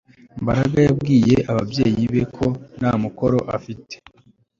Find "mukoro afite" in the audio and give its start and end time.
3.03-3.95